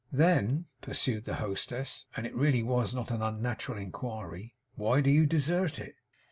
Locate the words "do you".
4.99-5.27